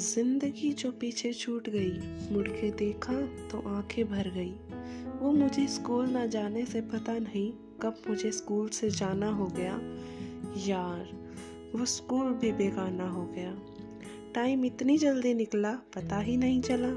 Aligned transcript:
ज़िंदगी 0.00 0.72
जो 0.72 0.90
पीछे 0.92 1.32
छूट 1.32 1.68
गई, 1.68 1.90
मुड़ 2.32 2.48
के 2.48 2.70
देखा 2.70 3.12
तो 3.22 3.58
आँखें 3.68 4.04
भर 4.08 4.28
गई। 4.30 4.52
वो 5.18 5.32
मुझे 5.32 5.66
स्कूल 5.66 6.08
ना 6.08 6.26
जाने 6.26 6.64
से 6.64 6.80
पता 6.80 7.18
नहीं 7.18 7.52
कब 7.82 8.02
मुझे 8.08 8.30
स्कूल 8.30 8.68
से 8.68 8.90
जाना 8.90 9.30
हो 9.30 9.46
गया। 9.46 9.80
यार, 10.66 11.10
वो 11.74 11.84
स्कूल 11.84 12.32
भी 12.32 12.52
बेगाना 12.52 13.08
हो 13.08 13.26
गया। 13.26 13.58
टाइम 14.34 14.64
इतनी 14.64 14.98
जल्दी 14.98 15.34
निकला, 15.34 15.72
पता 15.72 16.18
ही 16.18 16.36
नहीं 16.36 16.62
चला। 16.62 16.90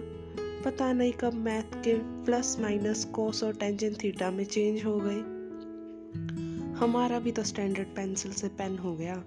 पता 0.65 0.93
नहीं 0.93 1.13
कब 1.13 1.33
मैथ 1.33 1.75
के 1.75 2.23
प्लस 2.25 2.57
माइनस 2.59 3.05
कोस 3.05 3.43
और 3.43 3.53
टेंजन 3.53 3.93
थीटा 3.93 4.31
में 4.31 4.43
चेंज 4.43 4.85
हो 4.85 5.01
गए। 5.03 5.19
हमारा 6.75 7.19
भी 7.19 7.31
तो 7.31 7.43
स्टैंडर्ड 7.43 7.87
पेंसिल 7.87 8.31
से 8.31 8.47
पेन 8.47 8.77
हो 8.77 8.95
गया। 8.95 9.23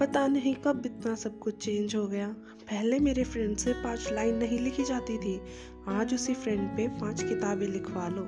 पता 0.00 0.26
नहीं 0.26 0.54
कब 0.54 0.82
इतना 0.86 1.14
सब 1.14 1.38
कुछ 1.38 1.64
चेंज 1.64 1.94
हो 1.96 2.06
गया। 2.06 2.28
पहले 2.60 2.98
मेरे 2.98 3.24
फ्रेंड 3.24 3.56
से 3.56 3.72
पाँच 3.72 4.08
लाइन 4.12 4.36
नहीं 4.36 4.58
लिखी 4.58 4.84
जाती 4.84 5.18
थी। 5.18 5.40
आज 5.88 6.14
उसी 6.14 6.34
फ्रेंड 6.34 6.68
पे 6.76 6.88
पाँच 6.88 7.22
किताबें 7.22 7.66
लिखवा 7.66 8.08
लो। 8.08 8.22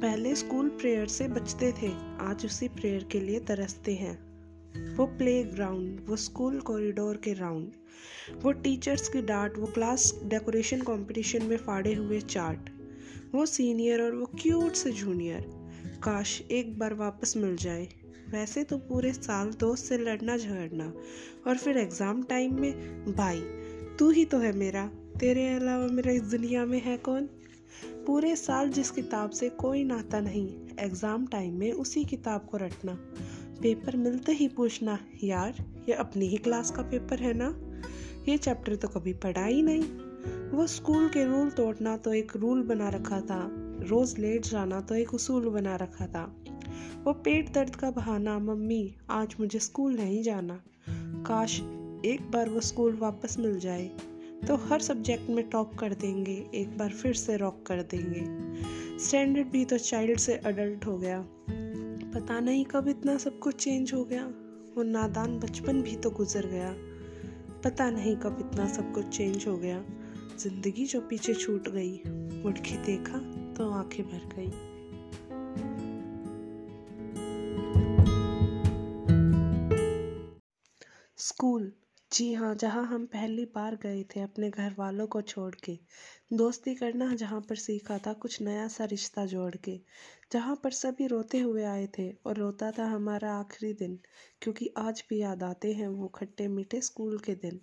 पहले 0.00 0.34
स्कूल 0.36 0.68
प्रेयर 0.68 1.06
से 1.06 1.28
बचते 1.28 1.72
थे, 1.72 1.90
आज 2.20 2.44
उसी 2.46 2.68
प्रेयर 2.68 3.04
के 3.04 3.20
लिए 3.20 3.40
तरसते 3.40 3.94
हैं। 3.94 4.94
वो 4.96 5.06
प्ले 5.06 5.42
ग्राउंड 5.44 6.00
वो 6.08 6.16
स्कूल 6.16 6.60
कॉरिडोर 6.60 7.16
के 7.16 7.32
राउंड 7.32 7.72
वो 8.42 8.52
टीचर्स 8.52 9.08
की 9.08 9.22
डांट, 9.22 9.58
वो 9.58 9.66
क्लास 9.66 10.20
डेकोरेशन 10.24 10.80
कंपटीशन 10.80 11.44
में 11.44 11.56
फाड़े 11.56 11.94
हुए 11.94 12.20
चार्ट 12.20 12.70
वो 13.34 13.46
सीनियर 13.46 14.02
और 14.02 14.14
वो 14.14 14.26
क्यूट 14.42 14.72
से 14.72 14.92
जूनियर 14.92 15.46
काश 16.02 16.40
एक 16.50 16.78
बार 16.78 16.94
वापस 16.94 17.36
मिल 17.36 17.56
जाए। 17.56 17.88
वैसे 18.32 18.64
तो 18.64 18.78
पूरे 18.78 19.12
साल 19.12 19.50
दोस्त 19.50 19.84
से 19.84 19.98
लड़ना, 19.98 20.36
झगड़ना 20.36 20.92
और 21.46 21.56
फिर 21.56 21.78
एग्ज़ाम 21.78 22.22
टाइम 22.22 22.60
में, 22.60 23.04
भाई, 23.12 23.40
तू 23.98 24.10
ही 24.10 24.24
तो 24.24 24.38
है 24.38 24.52
मेरा। 24.52 24.86
तेरे 25.20 25.48
अलावा 25.48 25.86
मेरा 25.86 26.12
इस 26.12 26.22
दुनिया 26.22 26.64
में 26.64 26.82
है 26.82 26.96
कौन? 26.96 27.28
पूरे 28.06 28.36
साल 28.36 28.70
जिस 28.70 28.90
किताब 28.90 29.30
से 29.30 29.48
कोई 29.48 29.84
नाता 29.84 30.20
नहीं 30.20 30.48
एग्ज़ाम 30.80 31.26
टाइम 31.26 31.54
में 31.54 31.72
उसी 31.72 32.04
किताब 32.04 32.46
को 32.50 32.56
रटना। 32.56 32.92
पेपर 33.62 33.96
मिलते 33.96 34.32
ही 34.32 34.48
पूछना, 34.48 34.98
यार, 35.24 35.54
ये 35.88 35.94
अपनी 35.94 36.26
ही 36.26 36.36
क्लास 36.36 36.70
का 36.70 36.82
पेपर 36.82 37.18
है 37.18 37.34
ना? 37.34 37.60
ये 38.28 38.36
चैप्टर 38.36 38.76
तो 38.76 38.88
कभी 38.88 39.12
पढ़ा 39.12 39.44
ही 39.44 39.62
नहीं। 39.62 39.82
वो 40.50 40.66
स्कूल 40.66 41.08
के 41.08 41.24
रूल 41.24 41.50
तोड़ना 41.50 41.96
तो 41.96 42.12
एक 42.14 42.32
रूल 42.36 42.62
बना 42.62 42.88
रखा 42.88 43.20
था। 43.20 43.48
रोज़ 43.82 44.20
लेट 44.20 44.46
जाना 44.46 44.80
तो 44.80 44.94
एक 44.94 45.14
उसूल 45.14 45.48
बना 45.48 45.76
रखा 45.76 46.06
था। 46.06 46.45
वो 47.04 47.12
पेट 47.14 47.52
दर्द 47.52 47.76
का 47.76 47.90
बहाना, 47.90 48.38
मम्मी, 48.38 48.94
आज 49.10 49.34
मुझे 49.40 49.58
स्कूल 49.58 49.96
नहीं 49.96 50.22
जाना। 50.22 50.60
काश 51.26 51.60
एक 52.04 52.30
बार 52.30 52.48
वो 52.48 52.60
स्कूल 52.60 52.96
वापस 52.96 53.38
मिल 53.38 53.58
जाए 53.60 53.90
तो 54.46 54.56
हर 54.64 54.80
सब्जेक्ट 54.80 55.30
में 55.30 55.48
टॉप 55.50 55.74
कर 55.74 55.94
देंगे, 55.94 56.34
एक 56.54 56.76
बार 56.78 56.90
फिर 56.90 57.14
से 57.14 57.36
रॉक 57.36 57.62
कर 57.66 57.82
देंगे। 57.82 58.24
स्टैंडर्ड 58.98 59.46
भी 59.46 59.64
तो 59.64 59.78
चाइल्ड 59.78 60.18
से 60.18 60.36
अडल्ट 60.36 60.86
हो 60.86 60.96
गया। 60.98 61.24
पता 62.14 62.38
नहीं 62.40 62.64
कब 62.64 62.88
इतना 62.88 63.16
सब 63.18 63.38
कुछ 63.38 63.54
चेंज 63.54 63.92
हो 63.94 64.04
गया। 64.04 64.26
वो 64.76 64.82
नादान 64.82 65.38
बचपन 65.38 65.80
भी 65.82 65.96
तो 65.96 66.10
गुजर 66.10 66.46
गया। 66.46 66.74
पता 67.64 67.90
नहीं 67.90 68.16
कब 68.16 68.36
इतना 68.40 68.66
सब 68.68 68.92
कुछ 68.92 69.08
चेंज 69.08 69.46
हो 69.48 69.56
गया। 69.56 69.82
ज़िंदगी 70.38 70.84
जो 70.86 71.00
पीछे 71.00 71.34
छूट 71.34 71.68
गई 71.68 72.00
मुड़ 72.42 72.58
के 72.58 72.76
देखा 72.84 73.18
तो 73.54 73.70
आँखें 73.72 74.04
भर 74.04 74.28
गई। 74.36 74.50
स्कूल। 81.18 81.72
जी 82.12 82.32
हाँ 82.34 82.54
जहाँ 82.54 82.84
हम 82.86 83.04
पहली 83.06 83.44
बार 83.44 83.74
गए 83.76 84.02
थे 84.04 84.20
अपने 84.20 84.48
घर 84.50 84.74
वालों 84.78 85.06
को 85.06 85.20
छोड़ 85.22 85.54
के। 85.64 85.72
दोस्ती 86.32 86.74
करना 86.74 87.14
जहाँ 87.14 87.40
पर 87.40 87.56
सीखा 87.56 87.98
था, 87.98 88.12
कुछ 88.12 88.40
नया 88.42 88.66
सा 88.68 88.84
रिश्ता 88.84 89.24
जोड़ 89.26 89.54
के। 89.56 89.76
जहाँ 90.32 90.56
पर 90.64 90.70
सभी 90.72 91.06
रोते 91.06 91.38
हुए 91.38 91.64
आए 91.64 91.86
थे 91.98 92.10
और 92.26 92.36
रोता 92.36 92.70
था 92.70 92.86
हमारा 92.86 93.32
आखिरी 93.34 93.72
दिन, 93.74 93.98
क्योंकि 94.42 94.72
आज 94.78 95.04
भी 95.10 95.20
याद 95.20 95.42
आते 95.42 95.72
हैं 95.72 95.88
वो 95.88 96.08
खट्टे 96.08 96.48
मीठे 96.48 96.80
स्कूल 96.80 97.18
के 97.18 97.34
दिन। 97.36 97.60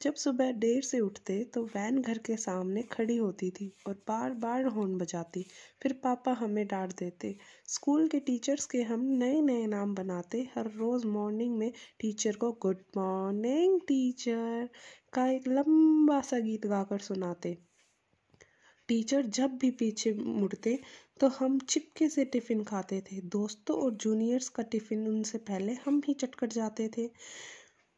जब 0.00 0.14
सुबह 0.14 0.50
देर 0.52 0.82
से 0.82 0.98
उठते 1.00 1.42
तो 1.54 1.62
वैन 1.66 2.00
घर 2.02 2.18
के 2.18 2.36
सामने 2.36 2.82
खड़ी 2.82 3.16
होती 3.16 3.50
थी 3.50 3.70
और 3.86 3.94
बार 4.08 4.32
बार 4.34 4.66
हॉर्न 4.66 4.96
बजाती। 4.98 5.44
फिर 5.82 5.92
पापा 6.04 6.32
हमें 6.32 6.66
डांट 6.66 6.92
देते। 6.98 7.34
स्कूल 7.68 8.06
के 8.08 8.20
टीचर्स 8.20 8.66
के 8.66 8.82
हम 8.82 9.04
नए 9.14 9.40
नए 9.40 9.66
नाम 9.66 9.94
बनाते। 9.94 10.40
हर 10.54 10.70
रोज़ 10.76 11.06
मॉर्निंग 11.06 11.56
में 11.58 11.70
टीचर 12.00 12.36
को 12.36 12.52
गुड 12.62 12.82
मॉर्निंग, 12.96 13.80
टीचर 13.80 14.68
का 15.12 15.26
एक 15.30 15.48
लंबा 15.48 16.20
सा 16.20 16.38
गीत 16.38 16.66
गाकर 16.66 16.98
सुनाते। 17.00 17.56
टीचर 18.88 19.26
जब 19.28 19.58
भी 19.58 19.70
पीछे 19.70 20.12
मुड़ते 20.14 20.78
तो 21.20 21.28
हम 21.28 21.58
चिपके 21.60 22.08
से 22.08 22.24
टिफ़िन 22.24 22.62
खाते 22.64 23.00
थे। 23.02 23.20
दोस्तों 23.28 23.76
और 23.76 23.90
जूनियर्स 23.96 24.48
का 24.48 24.62
टिफ़िन 24.62 25.06
उनसे 25.08 25.38
पहले 25.38 25.72
हम 25.86 26.00
ही 26.08 26.14
चटकर 26.14 26.46
जाते 26.48 26.88
थे। 26.98 27.08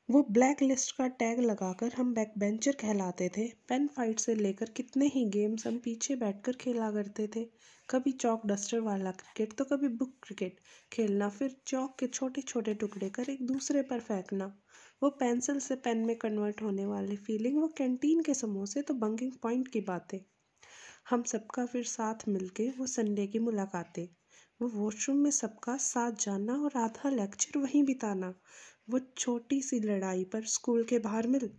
वो 0.08 0.22
ब्लैक 0.30 0.62
लिस्ट 0.62 0.94
का 0.96 1.06
टैग 1.18 1.38
लगाकर 1.40 1.92
हम 1.96 2.12
बैक 2.14 2.32
बेंचर 2.38 2.72
कहलाते 2.72 3.28
थे। 3.36 3.46
पेन 3.68 3.86
फाइट 3.88 4.20
से 4.20 4.34
लेकर 4.34 4.70
कितने 4.76 5.06
ही 5.06 5.24
गेम्स 5.30 5.66
हम 5.66 5.78
पीछे 5.78 6.16
बैठकर 6.16 6.56
खेला 6.56 6.90
करते 6.90 7.26
थे। 7.36 7.44
कभी 7.88 8.12
चौक 8.14 8.46
डस्टर 8.46 8.80
वाला 8.80 9.10
क्रिकेट 9.12 9.52
तो 9.58 9.64
कभी 9.66 9.88
बुक 9.90 10.12
क्रिकेट 10.22 10.58
खेलना, 10.92 11.28
फिर 11.28 11.56
चौक 11.66 11.96
के 11.98 12.06
छोटे 12.08 12.40
छोटे 12.42 12.74
टुकड़े 12.74 13.08
कर 13.10 13.30
एक 13.30 13.46
दूसरे 13.46 13.82
पर 13.82 14.00
फेंकना। 14.00 14.52
वो 15.02 15.10
पेंसिल 15.20 15.58
से 15.60 15.76
पेन 15.76 16.04
में 16.06 16.16
कन्वर्ट 16.16 16.62
होने 16.62 16.86
वाली 16.86 17.16
फीलिंग, 17.18 17.60
वो 17.60 17.68
कैंटीन 17.68 18.22
के 18.22 18.34
समोसे 18.34 18.82
तो 18.82 18.94
बंकिंग 18.96 19.32
पॉइंट 19.42 19.68
की 19.68 19.80
बातें। 19.82 20.18
हम 21.10 21.22
सबका 21.22 21.66
फिर 21.66 21.84
साथ 21.86 22.28
मिलके 22.28 22.68
वो 22.70 22.86
संडे 22.88 23.26
की 23.26 23.38
मुलाकातें, 23.38 24.06
वो 24.60 24.68
वॉशरूम 24.70 25.18
में 25.18 25.30
सबका 25.30 25.76
साथ 25.78 26.20
जाना 26.20 26.54
और 26.54 26.78
आधा 26.78 27.10
लेक्चर 27.10 27.58
वहीं 27.58 27.82
बिताना। 27.84 28.32
वो 28.90 28.98
छोटी 29.18 29.62
सी 29.62 29.80
लड़ाई 29.80 30.24
पर 30.24 30.44
स्कूल 30.44 30.84
के 30.84 30.98
बाहर 30.98 31.26
मिल। 31.26 31.50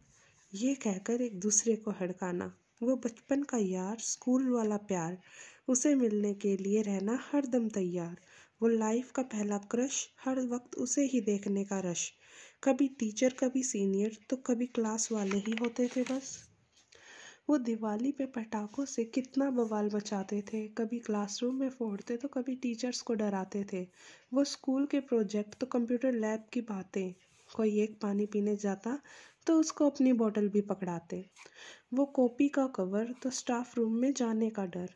ये 0.54 0.76
कहकर 0.76 1.22
एक 1.22 1.40
दूसरे 1.40 1.76
को 1.76 1.92
हड़काना। 1.92 2.58
वो 2.84 2.96
बचपन 2.96 3.44
का 3.44 3.58
यार, 3.58 3.98
स्कूल 4.00 4.50
वाला 4.50 4.78
प्यार। 4.78 5.18
उसे 5.68 5.96
मिलने 5.96 6.34
के 6.34 6.58
लिए 6.58 6.82
रहना 6.82 7.20
हर 7.32 7.46
दम 7.46 7.70
तैयार। 7.70 8.18
वो 8.62 8.68
लाइफ 8.68 9.12
का 9.12 9.22
पहला 9.22 9.58
क्रश, 9.58 10.10
हर 10.26 10.40
वक्त 10.40 10.76
उसे 10.76 11.06
ही 11.06 11.22
देखने 11.22 11.64
का 11.64 11.80
रश। 11.80 12.12
कभी 12.64 12.88
टीचर, 12.88 13.34
कभी 13.34 13.64
सीनियर 13.64 14.18
तो 14.30 14.36
कभी 14.36 14.66
क्लास 14.66 15.12
वाले 15.12 15.38
ही 15.38 15.56
होते 15.62 15.88
थे 15.88 16.04
बस। 16.04 16.53
वो 17.50 17.58
दिवाली 17.60 18.12
पे 18.12 18.26
पटाखों 18.26 18.86
से 18.86 19.04
कितना 19.06 19.50
बवाल 19.52 19.90
मचाते 19.94 20.42
थे। 20.44 20.68
कभी 20.68 21.00
क्लासरूम 21.00 21.56
में 21.56 21.70
फोड़ते 21.70 22.18
तो 22.18 22.28
कभी 22.28 22.56
टीचर्स 22.56 23.02
को 23.02 23.14
डराते 23.14 23.64
थे। 23.74 23.82
वो 24.34 24.44
स्कूल 24.44 24.86
के 24.86 25.00
प्रोजेक्ट 25.02 25.60
तो 25.60 25.66
कंप्यूटर 25.68 26.12
लैब 26.14 26.46
की 26.54 26.62
बातें। 26.62 27.14
कोई 27.50 27.80
एक 27.82 28.00
पानी 28.02 28.26
पीने 28.26 28.56
जाता 28.56 28.98
तो 29.48 29.60
उसको 29.60 29.90
अपनी 29.90 30.14
बोतल 30.14 30.48
भी 30.50 30.62
पकड़ाते। 30.62 31.26
वो 31.94 32.06
कॉपी 32.16 32.48
का 32.50 32.66
कवर 32.68 33.14
तो 33.24 33.30
स्टाफ 33.32 33.78
रूम 33.78 33.96
में 33.96 34.14
जाने 34.14 34.50
का 34.50 34.66
डर। 34.68 34.90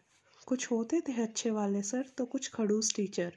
कुछ 0.48 0.72
होते 0.72 1.02
थे 1.02 1.22
अच्छे 1.22 1.52
वाले 1.52 1.82
सर 1.82 2.06
तो 2.18 2.26
कुछ 2.26 2.50
खड़ूस 2.54 2.94
टीचर। 2.96 3.34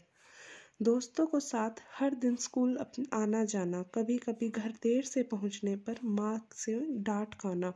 दोस्तों 0.82 1.26
को 1.26 1.40
साथ 1.40 1.80
हर 1.94 2.14
दिन 2.14 2.36
स्कूल 2.36 2.78
आना 3.14 3.44
जाना 3.44 3.82
कभी 3.94 4.18
कभी 4.18 4.48
घर 4.50 4.72
देर 4.82 5.04
से 5.04 5.22
पहुँचने 5.22 5.76
पर 5.76 5.98
माँ 6.04 6.38
से 6.54 6.78
डांट 7.00 7.34
खाना। 7.34 7.72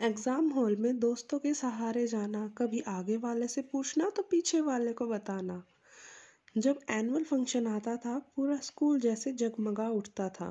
एग्ज़ाम 0.00 0.48
हॉल 0.50 0.76
में 0.76 0.98
दोस्तों 0.98 1.38
के 1.38 1.52
सहारे 1.54 2.06
जाना, 2.06 2.46
कभी 2.58 2.80
आगे 2.80 3.16
वाले 3.16 3.46
से 3.48 3.62
पूछना 3.62 4.08
तो 4.10 4.22
पीछे 4.22 4.60
वाले 4.60 4.92
को 4.92 5.06
बताना। 5.06 5.62
जब 6.56 6.80
एनुअल 6.90 7.24
फ़ंक्शन 7.24 7.66
आता 7.66 7.96
था, 7.96 8.18
पूरा 8.36 8.56
स्कूल 8.56 9.00
जैसे 9.00 9.32
जगमगा 9.32 9.88
उठता 9.88 10.28
था। 10.28 10.48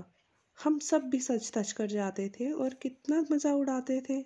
हम 0.58 0.80
सब 0.80 1.04
भी 1.04 1.20
सच 1.20 1.52
तच 1.56 1.72
कर 1.72 1.88
जाते 1.88 2.28
थे 2.30 2.52
और 2.52 2.74
कितना 2.74 3.24
मज़ा 3.32 3.54
उड़ाते 3.54 4.02
थे। 4.10 4.20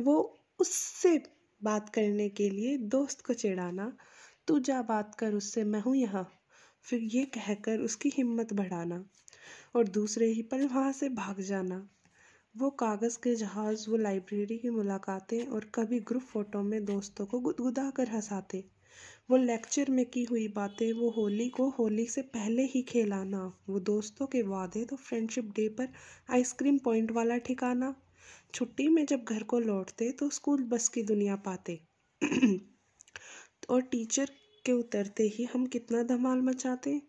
वो 0.00 0.42
उससे 0.60 1.16
बात 1.60 1.88
करने 1.88 2.28
के 2.28 2.50
लिए 2.50 2.76
दोस्त 2.78 3.20
को 3.20 3.34
चिढ़ाना, 3.34 3.92
तू 4.48 4.58
जा 4.58 4.82
बात 4.82 5.14
कर 5.14 5.34
उससे, 5.34 5.64
मैं 5.64 5.80
हूँ 5.80 5.96
यहाँ। 5.96 6.26
फिर 6.82 7.00
ये 7.02 7.24
कहकर 7.24 7.80
उसकी 7.80 8.12
हिम्मत 8.14 8.52
बढ़ाना 8.52 9.04
और 9.76 9.88
दूसरे 9.88 10.26
ही 10.26 10.42
पल 10.42 10.66
वहाँ 10.66 10.92
से 10.92 11.08
भाग 11.08 11.40
जाना। 11.40 11.88
वो 12.56 12.70
कागज़ 12.70 13.18
के 13.18 13.34
जहाज़, 13.34 13.90
वो 13.90 13.96
लाइब्रेरी 13.96 14.58
की 14.58 14.70
मुलाकातें 14.70 15.46
और 15.46 15.64
कभी 15.74 16.00
ग्रुप 16.00 16.22
फ़ोटो 16.22 16.62
में 16.62 16.84
दोस्तों 16.84 17.26
को 17.26 17.40
गुदगुदा 17.40 17.90
कर 17.90 18.08
हंसाते। 18.08 18.64
वो 19.30 19.36
लेक्चर 19.36 19.90
में 19.90 20.06
की 20.06 20.24
हुई 20.24 20.48
बातें, 20.48 20.92
वो 20.92 21.10
होली 21.10 21.48
को 21.48 21.68
होली 21.70 22.06
से 22.06 22.22
पहले 22.22 22.62
ही 22.62 22.82
खेलाना, 22.82 23.52
वो 23.68 23.80
दोस्तों 23.80 24.26
के 24.26 24.42
वादे 24.42 24.84
तो 24.84 24.96
फ्रेंडशिप 24.96 25.44
डे 25.44 25.68
पर 25.68 25.88
आइसक्रीम 26.30 26.78
पॉइंट 26.78 27.10
वाला 27.10 27.36
ठिकाना। 27.36 27.94
छुट्टी 28.54 28.88
में 28.88 29.06
जब 29.06 29.24
घर 29.24 29.42
को 29.42 29.58
लौटते 29.58 30.12
तो 30.12 30.30
स्कूल 30.30 30.62
बस 30.62 30.88
की 30.88 31.02
दुनिया 31.02 31.36
पाते। 31.36 31.80
और 33.70 33.82
टीचर 33.82 34.30
के 34.66 34.72
उतरते 34.72 35.22
ही 35.22 35.44
हम 35.44 35.66
कितना 35.66 36.02
धमाल 36.02 36.40
मचाते? 36.40 37.02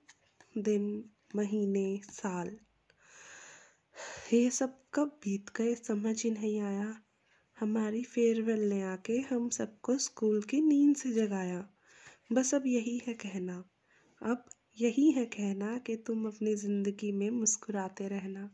दिन, 0.58 1.04
महीने, 1.36 2.00
साल। 2.04 2.58
ये 4.34 4.50
सब 4.50 4.78
कब 4.94 5.08
बीत 5.08 5.50
गए, 5.56 5.76
समझ 5.76 6.24
ही 6.24 6.32
नहीं 6.32 6.60
आया। 6.62 7.02
हमारी 7.60 8.04
फेयरवेल 8.04 8.70
ने 8.70 8.82
आके 8.82 9.18
हम 9.20 9.50
सबको 9.50 9.98
स्कूल 9.98 10.42
की 10.42 10.62
नींद 10.62 10.96
से 10.96 11.12
जगाया। 11.12 11.70
बस 12.32 12.56
अब 12.56 12.64
यही 12.66 13.02
है 13.08 13.14
कहना। 13.14 13.64
अब 14.22 14.46
यही 14.82 15.12
है 15.12 15.26
कहना 15.26 15.78
कि 15.78 15.96
तुम 15.96 16.28
अपनी 16.28 16.56
ज़िंदगी 16.56 17.12
में 17.12 17.30
मुस्कुराते 17.30 18.08
रहना। 18.08 18.50